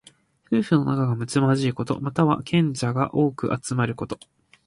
[0.49, 2.01] 夫婦の仲がむつまじいこと。
[2.01, 4.17] または、賢者が多く集まること。